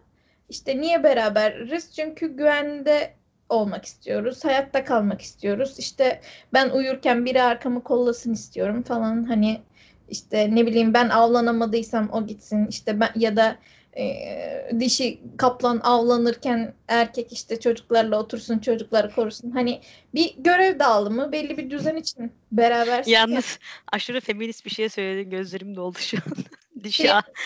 işte 0.48 0.80
niye 0.80 1.04
beraberiz? 1.04 1.94
Çünkü 1.96 2.36
güvende 2.36 3.14
olmak 3.48 3.84
istiyoruz. 3.84 4.44
Hayatta 4.44 4.84
kalmak 4.84 5.20
istiyoruz. 5.20 5.78
İşte 5.78 6.20
ben 6.52 6.70
uyurken 6.70 7.24
biri 7.24 7.42
arkamı 7.42 7.82
kollasın 7.82 8.32
istiyorum 8.32 8.82
falan. 8.82 9.24
Hani 9.24 9.60
işte 10.08 10.54
ne 10.54 10.66
bileyim 10.66 10.94
ben 10.94 11.08
avlanamadıysam 11.08 12.08
o 12.12 12.26
gitsin. 12.26 12.66
İşte 12.66 13.00
ben 13.00 13.10
ya 13.16 13.36
da 13.36 13.58
e, 13.96 14.70
dişi 14.80 15.20
kaplan 15.36 15.80
avlanırken 15.84 16.74
erkek 16.88 17.32
işte 17.32 17.60
çocuklarla 17.60 18.20
otursun 18.20 18.58
çocukları 18.58 19.10
korusun. 19.10 19.50
Hani 19.50 19.80
bir 20.14 20.34
görev 20.38 20.78
dağılımı 20.78 21.32
belli 21.32 21.58
bir 21.58 21.70
düzen 21.70 21.96
için 21.96 22.32
beraber. 22.52 23.04
Yalnız 23.06 23.58
aşırı 23.92 24.20
feminist 24.20 24.64
bir 24.64 24.70
şey 24.70 24.88
söyledin 24.88 25.30
gözlerim 25.30 25.76
doldu 25.76 25.98
şu 25.98 26.16
an. 26.16 26.36
dişi, 26.84 27.02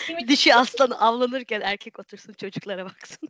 şey, 0.07 0.27
dişi 0.27 0.55
aslan 0.55 0.91
avlanırken 0.91 1.61
erkek 1.61 1.99
otursun 1.99 2.33
çocuklara 2.33 2.85
baksın. 2.85 3.29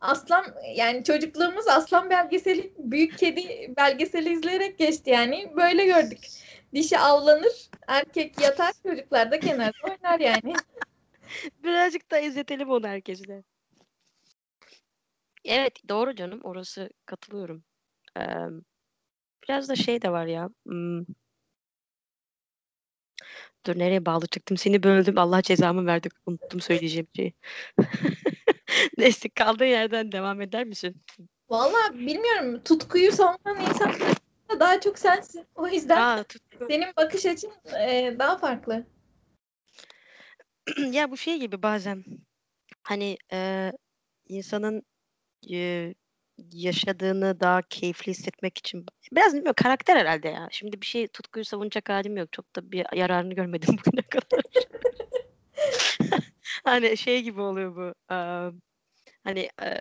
Aslan 0.00 0.44
yani 0.74 1.04
çocukluğumuz 1.04 1.68
aslan 1.68 2.10
belgeseli 2.10 2.72
büyük 2.78 3.18
kedi 3.18 3.74
belgeseli 3.76 4.32
izleyerek 4.32 4.78
geçti 4.78 5.10
yani 5.10 5.52
böyle 5.56 5.86
gördük. 5.86 6.26
Dişi 6.74 6.98
avlanır 6.98 7.70
erkek 7.88 8.40
yatar 8.40 8.72
çocuklar 8.82 9.30
da 9.30 9.40
kenarda 9.40 9.78
oynar 9.84 10.20
yani. 10.20 10.54
Birazcık 11.64 12.10
da 12.10 12.18
izletelim 12.18 12.70
onu 12.70 12.88
herkese. 12.88 13.42
Evet 15.44 15.88
doğru 15.88 16.14
canım 16.14 16.40
orası 16.42 16.90
katılıyorum. 17.06 17.64
Ee, 18.18 18.22
biraz 19.48 19.68
da 19.68 19.76
şey 19.76 20.02
de 20.02 20.10
var 20.12 20.26
ya. 20.26 20.50
Hmm. 20.66 21.04
Dur 23.66 23.78
nereye 23.78 24.06
bağlı 24.06 24.26
çıktım? 24.26 24.56
Seni 24.56 24.82
böldüm. 24.82 25.18
Allah 25.18 25.42
cezamı 25.42 25.86
verdi. 25.86 26.08
Unuttum 26.26 26.60
söyleyeceğim 26.60 27.08
şeyi. 27.16 27.34
Neyse 28.98 29.28
kaldığın 29.28 29.64
yerden 29.64 30.12
devam 30.12 30.40
eder 30.40 30.64
misin? 30.64 31.02
Valla 31.50 31.94
bilmiyorum. 31.94 32.62
Tutkuyu 32.64 33.12
savunan 33.12 33.60
insan 33.68 33.92
daha 34.60 34.80
çok 34.80 34.98
sensin. 34.98 35.46
O 35.54 35.68
yüzden 35.68 36.00
Aa, 36.00 36.24
senin 36.68 36.88
bakış 36.96 37.26
açın 37.26 37.52
e, 37.88 38.16
daha 38.18 38.38
farklı. 38.38 38.86
ya 40.92 41.10
bu 41.10 41.16
şey 41.16 41.38
gibi 41.38 41.62
bazen 41.62 42.04
hani 42.82 43.16
e, 43.32 43.72
insanın 44.28 44.82
e, 45.52 45.94
yaşadığını 46.52 47.40
daha 47.40 47.62
keyifli 47.62 48.10
hissetmek 48.10 48.58
için 48.58 48.86
biraz 49.12 49.34
bilmiyorum 49.34 49.54
karakter 49.56 49.96
herhalde 49.96 50.28
ya. 50.28 50.48
Şimdi 50.50 50.80
bir 50.80 50.86
şey 50.86 51.08
tutkuyu 51.08 51.44
savunacak 51.44 51.88
halim 51.88 52.16
yok. 52.16 52.32
Çok 52.32 52.56
da 52.56 52.72
bir 52.72 52.86
yararını 52.96 53.34
görmedim 53.34 53.76
bugüne 53.86 54.02
kadar. 54.02 54.42
hani 56.64 56.96
şey 56.96 57.22
gibi 57.22 57.40
oluyor 57.40 57.76
bu. 57.76 58.14
Hani 59.24 59.48
e, 59.62 59.80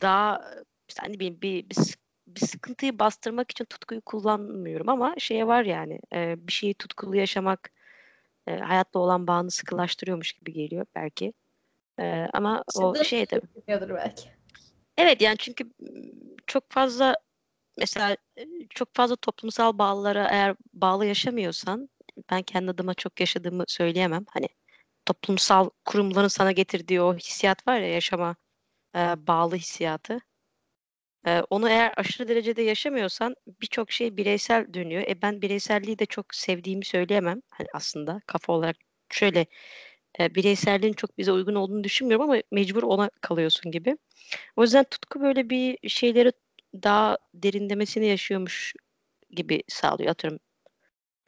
daha 0.00 0.40
hani 1.00 1.20
bir, 1.20 1.40
bir, 1.40 1.70
bir, 1.70 1.96
bir 2.26 2.40
sıkıntıyı 2.40 2.98
bastırmak 2.98 3.50
için 3.50 3.64
tutkuyu 3.64 4.00
kullanmıyorum 4.00 4.88
ama 4.88 5.14
şeye 5.18 5.46
var 5.46 5.64
yani 5.64 6.00
e, 6.14 6.46
bir 6.48 6.52
şeyi 6.52 6.74
tutkulu 6.74 7.16
yaşamak 7.16 7.70
e, 8.48 8.60
olan 8.94 9.26
bağını 9.26 9.50
sıkılaştırıyormuş 9.50 10.32
gibi 10.32 10.52
geliyor 10.52 10.86
belki. 10.94 11.32
E, 12.00 12.26
ama 12.32 12.64
o 12.74 13.04
şey 13.04 13.26
tabii. 13.26 13.46
belki. 13.94 14.28
Evet 14.98 15.20
yani 15.20 15.36
çünkü 15.36 15.64
çok 16.46 16.70
fazla 16.70 17.16
mesela 17.78 18.16
çok 18.70 18.94
fazla 18.94 19.16
toplumsal 19.16 19.78
bağlara 19.78 20.28
eğer 20.30 20.56
bağlı 20.72 21.06
yaşamıyorsan 21.06 21.88
ben 22.30 22.42
kendi 22.42 22.70
adıma 22.70 22.94
çok 22.94 23.20
yaşadığımı 23.20 23.64
söyleyemem. 23.68 24.24
Hani 24.30 24.48
toplumsal 25.06 25.70
kurumların 25.86 26.28
sana 26.28 26.52
getirdiği 26.52 27.00
o 27.02 27.16
hissiyat 27.16 27.68
var 27.68 27.80
ya 27.80 27.88
yaşama 27.88 28.36
e, 28.96 29.00
bağlı 29.28 29.56
hissiyatı. 29.56 30.20
Eee, 31.26 31.42
onu 31.50 31.68
eğer 31.68 31.92
aşırı 31.96 32.28
derecede 32.28 32.62
yaşamıyorsan 32.62 33.34
birçok 33.62 33.92
şey 33.92 34.16
bireysel 34.16 34.74
dönüyor. 34.74 35.02
E, 35.08 35.22
ben 35.22 35.42
bireyselliği 35.42 35.98
de 35.98 36.06
çok 36.06 36.34
sevdiğimi 36.34 36.84
söyleyemem, 36.84 37.40
hani, 37.50 37.68
aslında 37.74 38.20
kafa 38.26 38.52
olarak. 38.52 38.76
Şöyle, 39.10 39.46
eee, 40.20 40.34
bireyselliğin 40.34 40.92
çok 40.94 41.18
bize 41.18 41.32
uygun 41.32 41.54
olduğunu 41.54 41.84
düşünmüyorum 41.84 42.30
ama 42.30 42.42
mecbur 42.52 42.82
ona 42.82 43.10
kalıyorsun 43.22 43.72
gibi. 43.72 43.98
O 44.56 44.62
yüzden 44.62 44.84
tutku 44.84 45.20
böyle 45.22 45.50
bir 45.50 45.78
şeyleri 45.90 46.32
daha 46.82 47.18
derinlemesine 47.34 48.06
yaşıyormuş 48.06 48.74
gibi 49.30 49.62
sağlıyor. 49.68 50.10
Atıyorum, 50.10 50.40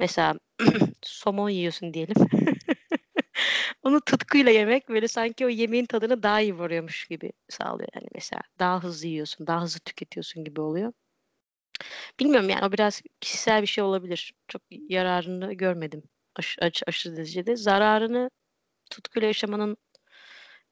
mesela 0.01 0.35
somon 1.03 1.51
yiyorsun 1.51 1.95
diyelim. 1.95 2.15
Onu 3.83 4.01
tutkuyla 4.01 4.53
yemek 4.53 4.89
böyle 4.89 5.09
sanki 5.09 5.47
o 5.47 5.49
yemeğin 5.49 5.87
tadını 5.87 6.23
daha 6.23 6.41
iyi 6.41 6.59
varıyormuş 6.59 7.07
gibi 7.09 7.33
sağlıyor 7.49 7.89
yani 7.95 8.09
mesela. 8.15 8.43
Daha 8.59 8.83
hızlı 8.83 9.09
yiyorsun, 9.09 9.47
daha 9.47 9.63
hızlı 9.63 9.81
tüketiyorsun 9.81 10.45
gibi 10.45 10.61
oluyor. 10.61 10.93
Bilmiyorum 12.21 12.49
yani 12.49 12.65
o 12.67 12.73
biraz 12.73 13.03
kişisel 13.21 13.63
bir 13.63 13.67
şey 13.67 13.85
olabilir. 13.85 14.35
Çok 14.49 14.63
yararını 14.71 15.53
görmedim 15.55 16.03
aş, 16.37 16.59
aş, 16.61 16.83
aşırı 16.87 17.17
derecede. 17.17 17.57
Zararını 17.57 18.31
tutkuyla 18.91 19.27
yaşamanın 19.29 19.77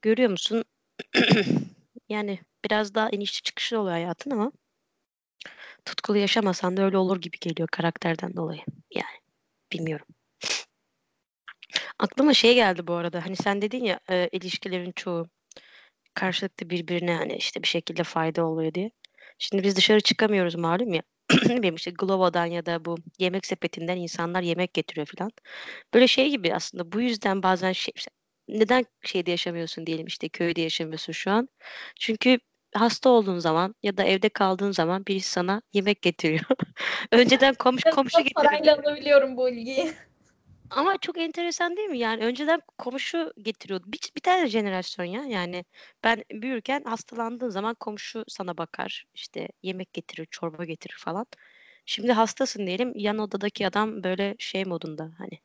görüyor 0.03 0.31
musun? 0.31 0.65
yani 2.09 2.39
biraz 2.65 2.95
daha 2.95 3.11
inişli 3.11 3.43
çıkışlı 3.43 3.81
oluyor 3.81 3.93
hayatın 3.95 4.31
ama 4.31 4.53
tutkulu 5.85 6.19
yaşamasan 6.19 6.77
da 6.77 6.83
öyle 6.83 6.99
olur 6.99 7.21
gibi 7.21 7.39
geliyor 7.41 7.69
karakterden 7.69 8.37
dolayı. 8.37 8.61
Yani 8.95 9.18
bilmiyorum. 9.73 10.07
Aklıma 11.99 12.35
şey 12.35 12.55
geldi 12.55 12.87
bu 12.87 12.95
arada. 12.95 13.25
Hani 13.25 13.37
sen 13.37 13.63
dedin 13.63 13.85
ya 13.85 14.01
e, 14.11 14.29
ilişkilerin 14.33 14.93
çoğu 14.93 15.27
karşılıklı 16.15 16.71
birbirine 16.71 17.15
hani 17.15 17.37
işte 17.37 17.63
bir 17.63 17.69
şekilde 17.69 18.05
fayda 18.05 18.47
oluyor 18.47 18.75
diye. 18.75 18.91
Şimdi 19.39 19.63
biz 19.65 19.77
dışarı 19.77 20.01
çıkamıyoruz 20.01 20.55
malum 20.55 20.95
ya. 20.95 21.03
Bileyim 21.33 21.75
işte 21.75 21.91
Glovo'dan 21.91 22.47
ya 22.47 22.67
da 22.67 22.85
bu 22.85 22.97
yemek 23.19 23.47
sepetinden 23.47 23.97
insanlar 23.97 24.43
yemek 24.43 24.75
getiriyor 24.75 25.07
filan. 25.07 25.31
Böyle 25.95 26.09
şey 26.09 26.31
gibi 26.31 26.55
aslında 26.55 26.93
bu 26.93 27.01
yüzden 27.01 27.43
bazen 27.43 27.73
şey 27.73 27.95
neden 28.49 28.87
şeyde 29.05 29.31
yaşamıyorsun 29.31 29.87
diyelim 29.87 30.07
işte 30.07 30.29
köyde 30.29 30.61
yaşamıyorsun 30.61 31.13
şu 31.13 31.31
an. 31.31 31.49
Çünkü 32.01 32.39
hasta 32.75 33.11
olduğun 33.11 33.39
zaman 33.39 33.75
ya 33.83 33.97
da 33.97 34.05
evde 34.05 34.29
kaldığın 34.29 34.73
zaman 34.73 35.07
birisi 35.07 35.31
sana 35.31 35.63
yemek 35.73 36.03
getiriyor. 36.03 36.45
Önceden 37.13 37.55
komşu 37.55 37.91
komşu 37.91 38.19
Biraz 38.19 38.33
Parayla 38.33 38.75
alabiliyorum 38.75 39.37
bu 39.37 39.49
ilgiyi. 39.49 39.93
Ama 40.71 40.97
çok 41.01 41.19
enteresan 41.19 41.77
değil 41.77 41.89
mi? 41.89 41.99
Yani 41.99 42.25
önceden 42.25 42.61
komşu 42.79 43.33
getiriyordu. 43.43 43.85
Bir, 43.93 44.01
bir 44.17 44.21
tane 44.21 44.47
jenerasyon 44.49 45.07
ya. 45.07 45.25
Yani 45.25 45.65
ben 46.05 46.25
büyürken 46.33 46.83
hastalandığın 46.85 47.49
zaman 47.49 47.75
komşu 47.75 48.25
sana 48.29 48.59
bakar. 48.59 49.05
işte 49.15 49.49
yemek 49.63 49.93
getirir, 49.93 50.27
çorba 50.31 50.65
getirir 50.65 50.97
falan. 50.99 51.27
Şimdi 51.87 52.13
hastasın 52.13 52.67
diyelim. 52.67 52.93
Yan 52.97 53.19
odadaki 53.19 53.67
adam 53.67 54.03
böyle 54.05 54.37
şey 54.39 54.65
modunda 54.65 55.11
hani 55.19 55.41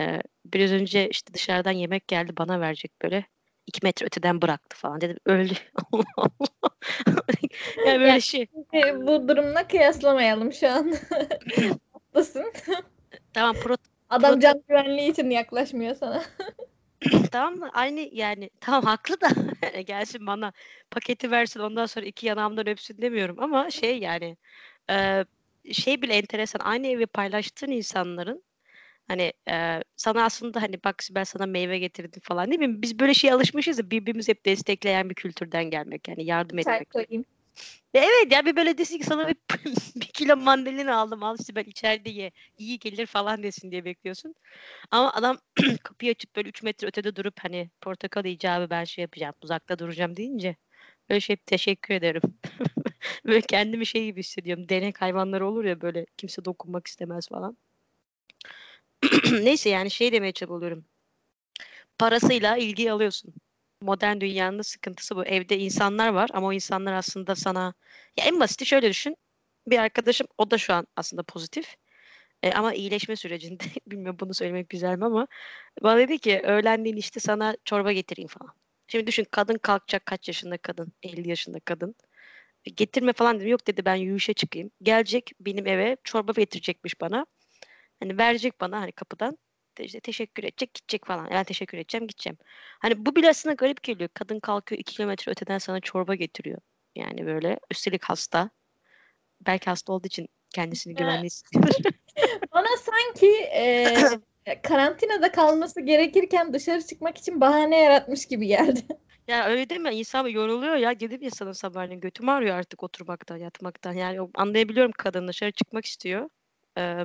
e, 0.00 0.22
biraz 0.46 0.72
önce 0.72 1.08
işte 1.08 1.34
dışarıdan 1.34 1.72
yemek 1.72 2.08
geldi 2.08 2.32
bana 2.38 2.60
verecek 2.60 2.92
böyle. 3.02 3.26
İki 3.66 3.80
metre 3.82 4.06
öteden 4.06 4.42
bıraktı 4.42 4.76
falan. 4.76 5.00
Dedim 5.00 5.18
öldü. 5.26 5.54
Yani 7.86 8.00
böyle 8.00 8.08
Yani 8.08 8.22
şey. 8.22 8.48
bu 8.94 9.28
durumla 9.28 9.68
kıyaslamayalım 9.68 10.52
şu 10.52 10.68
an. 10.68 10.92
Haklısın. 11.92 12.52
Tamam 13.32 13.56
pro, 13.62 13.76
Adam 14.10 14.40
can 14.40 14.62
güvenliği 14.68 15.10
için 15.10 15.30
yaklaşmıyor 15.30 15.94
sana. 15.94 16.22
Tamam 17.32 17.54
mı? 17.54 17.70
Aynı 17.72 18.08
yani 18.12 18.50
tamam 18.60 18.84
haklı 18.84 19.20
da 19.20 19.28
gelsin 19.80 20.26
bana 20.26 20.52
paketi 20.90 21.30
versin 21.30 21.60
ondan 21.60 21.86
sonra 21.86 22.06
iki 22.06 22.26
yanağımdan 22.26 22.68
öpsün 22.68 23.02
demiyorum 23.02 23.36
ama 23.42 23.70
şey 23.70 23.98
yani 23.98 24.36
e, 24.90 25.24
şey 25.72 26.02
bile 26.02 26.14
enteresan 26.14 26.60
aynı 26.60 26.86
evi 26.86 27.06
paylaştığın 27.06 27.70
insanların 27.70 28.42
hani 29.08 29.32
e, 29.50 29.82
sana 29.96 30.24
aslında 30.24 30.62
hani 30.62 30.84
bak 30.84 31.02
ben 31.10 31.24
sana 31.24 31.46
meyve 31.46 31.78
getirdim 31.78 32.20
falan 32.24 32.50
değil 32.50 32.60
mi? 32.60 32.82
Biz 32.82 32.98
böyle 32.98 33.14
şeye 33.14 33.34
alışmışız 33.34 33.78
ya 33.78 33.90
birbirimizi 33.90 34.32
hep 34.32 34.46
destekleyen 34.46 35.10
bir 35.10 35.14
kültürden 35.14 35.64
gelmek 35.64 36.08
yani 36.08 36.24
yardım 36.24 36.58
Çay 36.62 36.74
etmek. 36.74 36.90
koyayım. 36.90 37.24
Ve 37.94 37.98
evet 37.98 38.32
ya 38.32 38.46
bir 38.46 38.56
böyle 38.56 38.78
desin 38.78 38.98
ki 38.98 39.04
sana 39.04 39.28
bir, 39.28 39.36
bir 39.96 40.06
kilo 40.06 40.36
mandalina 40.36 40.96
aldım 40.96 41.22
al 41.22 41.36
işte 41.40 41.54
ben 41.54 41.64
içeride 41.64 42.10
ye 42.10 42.30
iyi 42.58 42.78
gelir 42.78 43.06
falan 43.06 43.42
desin 43.42 43.70
diye 43.70 43.84
bekliyorsun. 43.84 44.34
Ama 44.90 45.12
adam 45.12 45.38
kapıyı 45.82 46.10
açıp 46.10 46.36
böyle 46.36 46.48
3 46.48 46.62
metre 46.62 46.86
ötede 46.86 47.16
durup 47.16 47.34
hani 47.40 47.70
portakal 47.80 48.24
icabı 48.24 48.70
ben 48.70 48.84
şey 48.84 49.02
yapacağım 49.02 49.34
uzakta 49.42 49.78
duracağım 49.78 50.16
deyince 50.16 50.56
böyle 51.10 51.20
şey 51.20 51.36
teşekkür 51.36 51.94
ederim. 51.94 52.22
böyle 53.26 53.40
kendimi 53.40 53.86
şey 53.86 54.04
gibi 54.04 54.20
hissediyorum. 54.20 54.68
Denek 54.68 55.02
hayvanları 55.02 55.46
olur 55.46 55.64
ya 55.64 55.80
böyle 55.80 56.06
kimse 56.16 56.44
dokunmak 56.44 56.86
istemez 56.86 57.28
falan. 57.28 57.56
Neyse 59.42 59.70
yani 59.70 59.90
şey 59.90 60.12
demeye 60.12 60.32
çabalıyorum. 60.32 60.84
Parasıyla 61.98 62.56
ilgi 62.56 62.92
alıyorsun. 62.92 63.34
Modern 63.80 64.20
dünyanın 64.20 64.62
sıkıntısı 64.62 65.16
bu. 65.16 65.24
Evde 65.24 65.58
insanlar 65.58 66.08
var 66.08 66.30
ama 66.32 66.46
o 66.46 66.52
insanlar 66.52 66.92
aslında 66.92 67.34
sana 67.36 67.74
ya 68.16 68.24
en 68.24 68.40
basiti 68.40 68.66
şöyle 68.66 68.88
düşün. 68.90 69.16
Bir 69.66 69.78
arkadaşım 69.78 70.26
o 70.38 70.50
da 70.50 70.58
şu 70.58 70.74
an 70.74 70.86
aslında 70.96 71.22
pozitif. 71.22 71.76
E, 72.42 72.52
ama 72.52 72.74
iyileşme 72.74 73.16
sürecinde 73.16 73.64
bilmiyorum 73.86 74.18
bunu 74.20 74.34
söylemek 74.34 74.68
güzel 74.70 74.96
mi 74.98 75.04
ama 75.04 75.26
bana 75.82 75.98
dedi 75.98 76.18
ki 76.18 76.40
öğlenleyin 76.44 76.96
işte 76.96 77.20
sana 77.20 77.56
çorba 77.64 77.92
getireyim 77.92 78.28
falan. 78.28 78.54
Şimdi 78.88 79.06
düşün 79.06 79.26
kadın 79.30 79.58
kalkacak 79.58 80.06
kaç 80.06 80.28
yaşında 80.28 80.58
kadın? 80.58 80.92
50 81.02 81.28
yaşında 81.28 81.60
kadın. 81.60 81.94
E, 82.64 82.70
getirme 82.70 83.12
falan 83.12 83.36
dedim. 83.36 83.48
Yok 83.48 83.66
dedi 83.66 83.84
ben 83.84 83.94
yürüyüşe 83.94 84.34
çıkayım. 84.34 84.70
Gelecek 84.82 85.32
benim 85.40 85.66
eve 85.66 85.96
çorba 86.04 86.32
getirecekmiş 86.32 87.00
bana. 87.00 87.26
Hani 88.00 88.18
verecek 88.18 88.60
bana 88.60 88.80
hani 88.80 88.92
kapıdan. 88.92 89.38
İşte 89.78 90.00
teşekkür 90.00 90.44
edecek 90.44 90.74
gidecek 90.74 91.06
falan. 91.06 91.28
Ben 91.30 91.44
teşekkür 91.44 91.78
edeceğim 91.78 92.06
gideceğim. 92.06 92.38
Hani 92.78 93.06
bu 93.06 93.16
bile 93.16 93.28
aslında 93.28 93.54
garip 93.54 93.82
geliyor. 93.82 94.10
Kadın 94.14 94.40
kalkıyor 94.40 94.78
2 94.78 94.94
kilometre 94.94 95.32
öteden 95.32 95.58
sana 95.58 95.80
çorba 95.80 96.14
getiriyor. 96.14 96.58
Yani 96.96 97.26
böyle 97.26 97.58
üstelik 97.70 98.04
hasta. 98.04 98.50
Belki 99.46 99.70
hasta 99.70 99.92
olduğu 99.92 100.06
için 100.06 100.28
kendisini 100.50 100.94
güvenli 100.94 101.24
hissediyor. 101.26 101.64
Bana 102.52 102.66
sanki 102.76 103.30
e, 103.42 103.96
karantinada 104.62 105.32
kalması 105.32 105.80
gerekirken 105.80 106.52
dışarı 106.52 106.86
çıkmak 106.86 107.18
için 107.18 107.40
bahane 107.40 107.78
yaratmış 107.78 108.26
gibi 108.26 108.46
geldi. 108.46 108.80
Ya 109.28 109.46
öyle 109.46 109.70
değil 109.70 109.80
mi? 109.80 109.90
İnsan 109.90 110.26
yoruluyor 110.26 110.74
ya. 110.74 110.94
Ya 111.20 111.30
sana 111.30 111.54
sabahleyin 111.54 112.00
götüm 112.00 112.28
ağrıyor 112.28 112.56
artık 112.56 112.82
oturmaktan, 112.82 113.36
yatmaktan. 113.36 113.92
Yani 113.92 114.28
anlayabiliyorum 114.34 114.92
kadın 114.98 115.28
dışarı 115.28 115.52
çıkmak 115.52 115.84
istiyor. 115.84 116.28
Ee, 116.78 117.04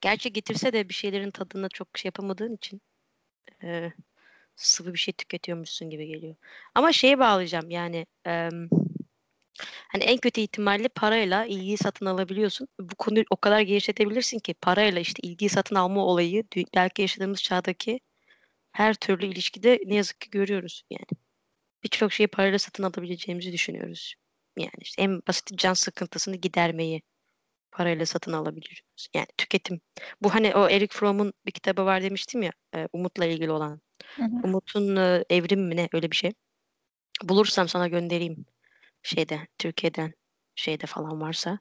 gerçi 0.00 0.32
getirse 0.32 0.72
de 0.72 0.88
bir 0.88 0.94
şeylerin 0.94 1.30
tadına 1.30 1.68
çok 1.68 1.88
şey 1.98 2.08
yapamadığın 2.08 2.56
için 2.56 2.82
e, 3.62 3.92
sıvı 4.56 4.92
bir 4.94 4.98
şey 4.98 5.14
tüketiyormuşsun 5.14 5.90
gibi 5.90 6.06
geliyor. 6.06 6.36
Ama 6.74 6.92
şeye 6.92 7.18
bağlayacağım 7.18 7.70
yani 7.70 8.06
em, 8.24 8.68
hani 9.88 10.04
en 10.04 10.18
kötü 10.18 10.40
ihtimalle 10.40 10.88
parayla 10.88 11.46
ilgiyi 11.46 11.76
satın 11.78 12.06
alabiliyorsun. 12.06 12.68
Bu 12.80 12.94
konuyu 12.94 13.24
o 13.30 13.36
kadar 13.36 13.60
genişletebilirsin 13.60 14.38
ki 14.38 14.54
parayla 14.54 15.00
işte 15.00 15.28
ilgiyi 15.28 15.48
satın 15.48 15.76
alma 15.76 16.04
olayı 16.06 16.44
belki 16.74 17.02
yaşadığımız 17.02 17.42
çağdaki 17.42 18.00
her 18.72 18.94
türlü 18.94 19.26
ilişkide 19.26 19.80
ne 19.86 19.94
yazık 19.94 20.20
ki 20.20 20.30
görüyoruz 20.30 20.84
yani. 20.90 21.20
birçok 21.84 22.12
şeyi 22.12 22.26
parayla 22.28 22.58
satın 22.58 22.82
alabileceğimizi 22.82 23.52
düşünüyoruz. 23.52 24.14
Yani 24.58 24.70
işte 24.80 25.02
en 25.02 25.22
basit 25.28 25.58
can 25.58 25.74
sıkıntısını 25.74 26.36
gidermeyi 26.36 27.02
parayla 27.72 28.06
satın 28.06 28.32
alabiliyoruz. 28.32 29.08
Yani 29.14 29.26
tüketim. 29.38 29.80
Bu 30.22 30.34
hani 30.34 30.54
o 30.54 30.68
Eric 30.68 30.96
Fromm'un 30.96 31.32
bir 31.46 31.52
kitabı 31.52 31.84
var 31.84 32.02
demiştim 32.02 32.42
ya 32.42 32.52
e, 32.74 32.88
Umut'la 32.92 33.24
ilgili 33.24 33.50
olan. 33.50 33.80
Hı 34.16 34.22
hı. 34.22 34.40
Umut'un 34.44 34.96
e, 34.96 35.24
Evrim 35.30 35.60
mi 35.60 35.76
ne 35.76 35.88
öyle 35.92 36.10
bir 36.10 36.16
şey. 36.16 36.32
Bulursam 37.22 37.68
sana 37.68 37.88
göndereyim 37.88 38.44
şeyde 39.02 39.48
Türkiye'den 39.58 40.12
şeyde 40.54 40.86
falan 40.86 41.20
varsa. 41.20 41.58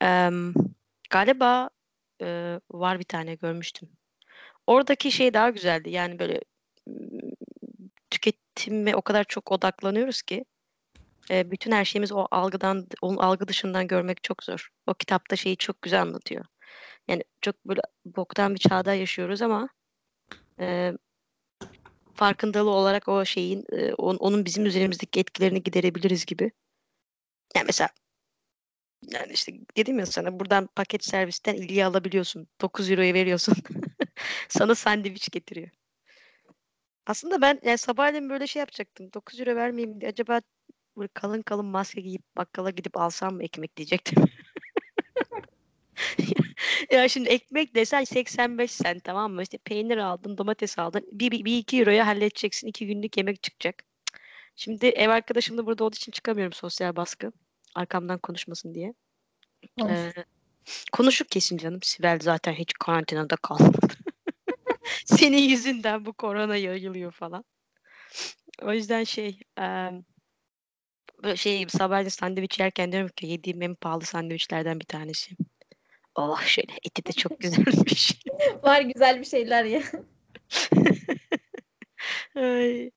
Em, 0.00 0.54
galiba 1.10 1.70
e, 2.22 2.60
var 2.70 2.98
bir 2.98 3.04
tane 3.04 3.34
görmüştüm. 3.34 3.88
Oradaki 4.66 5.12
şey 5.12 5.34
daha 5.34 5.50
güzeldi. 5.50 5.90
Yani 5.90 6.18
böyle 6.18 6.40
tüketime 8.10 8.96
o 8.96 9.02
kadar 9.02 9.24
çok 9.24 9.52
odaklanıyoruz 9.52 10.22
ki 10.22 10.44
e, 11.30 11.50
bütün 11.50 11.72
her 11.72 11.84
şeyimiz 11.84 12.12
o 12.12 12.26
algıdan, 12.30 12.86
onun 13.02 13.16
algı 13.16 13.48
dışından 13.48 13.86
görmek 13.88 14.24
çok 14.24 14.44
zor. 14.44 14.68
O 14.86 14.94
kitapta 14.94 15.36
şeyi 15.36 15.56
çok 15.56 15.82
güzel 15.82 16.02
anlatıyor. 16.02 16.44
Yani 17.08 17.24
çok 17.40 17.64
böyle 17.66 17.80
boktan 18.04 18.54
bir 18.54 18.60
çağda 18.60 18.94
yaşıyoruz 18.94 19.42
ama 19.42 19.68
e, 20.60 20.92
farkındalığı 22.14 22.70
olarak 22.70 23.08
o 23.08 23.24
şeyin, 23.24 23.64
e, 23.72 23.94
on- 23.94 24.16
onun 24.16 24.44
bizim 24.44 24.66
üzerimizdeki 24.66 25.20
etkilerini 25.20 25.62
giderebiliriz 25.62 26.26
gibi. 26.26 26.52
Yani 27.56 27.66
mesela 27.66 27.88
yani 29.02 29.32
işte 29.32 29.52
dedim 29.76 29.98
ya 29.98 30.06
sana 30.06 30.40
buradan 30.40 30.66
paket 30.76 31.04
servisten 31.04 31.54
ilgiyi 31.54 31.84
alabiliyorsun. 31.84 32.48
9 32.60 32.90
euroya 32.90 33.14
veriyorsun. 33.14 33.54
Sana 34.48 34.74
sandviç 34.74 35.30
getiriyor. 35.30 35.70
Aslında 37.06 37.40
ben 37.42 37.60
yani 37.62 37.78
sabahleyin 37.78 38.30
böyle 38.30 38.46
şey 38.46 38.60
yapacaktım. 38.60 39.12
9 39.14 39.40
euro 39.40 39.56
vermeyeyim 39.56 40.00
diye 40.00 40.10
acaba 40.10 40.40
böyle 41.00 41.10
kalın 41.14 41.42
kalın 41.42 41.66
maske 41.66 42.00
giyip 42.00 42.22
bakkala 42.36 42.70
gidip 42.70 42.96
alsam 42.96 43.34
mı 43.34 43.44
ekmek 43.44 43.76
diyecektim. 43.76 44.24
Ya 46.90 47.08
şimdi 47.08 47.28
ekmek 47.28 47.74
desen 47.74 48.04
85 48.04 48.70
sen 48.70 48.98
tamam 48.98 49.32
mı? 49.32 49.42
İşte 49.42 49.58
peynir 49.58 49.96
aldın, 49.96 50.38
domates 50.38 50.78
aldın. 50.78 51.06
Bir, 51.12 51.30
bir, 51.30 51.44
bir 51.44 51.58
iki 51.58 51.78
euroya 51.78 52.06
halledeceksin. 52.06 52.66
iki 52.66 52.86
günlük 52.86 53.16
yemek 53.16 53.42
çıkacak. 53.42 53.84
Şimdi 54.56 54.86
ev 54.86 55.08
arkadaşım 55.08 55.58
da 55.58 55.66
burada 55.66 55.84
olduğu 55.84 55.96
için 55.96 56.12
çıkamıyorum 56.12 56.52
sosyal 56.52 56.96
baskı. 56.96 57.32
Arkamdan 57.74 58.18
konuşmasın 58.18 58.74
diye. 58.74 58.94
Konuş. 59.80 59.92
Ee, 59.92 60.12
konuşur 60.92 61.24
kesin 61.24 61.56
canım. 61.56 61.82
Sibel 61.82 62.18
zaten 62.22 62.52
hiç 62.52 62.72
karantinada 62.72 63.36
kalmadı. 63.36 63.78
Senin 65.04 65.48
yüzünden 65.48 66.06
bu 66.06 66.12
korona 66.12 66.56
yayılıyor 66.56 67.12
falan. 67.12 67.44
O 68.62 68.72
yüzden 68.72 69.04
şey 69.04 69.40
em, 69.56 70.04
böyle 71.22 71.36
şey 71.36 71.66
sabahleyin 71.68 72.08
sandviç 72.08 72.60
yerken 72.60 72.92
diyorum 72.92 73.08
ki 73.08 73.26
yediğim 73.26 73.62
en 73.62 73.74
pahalı 73.74 74.04
sandviçlerden 74.04 74.80
bir 74.80 74.84
tanesi. 74.84 75.36
Oh 76.14 76.42
şöyle 76.42 76.72
eti 76.84 77.06
de 77.06 77.12
çok 77.12 77.40
güzelmiş. 77.40 78.22
Var 78.62 78.80
güzel 78.80 79.20
bir 79.20 79.24
şeyler 79.24 79.64
ya. 79.64 79.82
Ay. 82.34 82.90